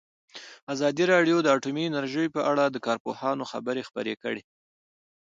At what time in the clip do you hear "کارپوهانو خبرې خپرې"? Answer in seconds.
2.87-4.13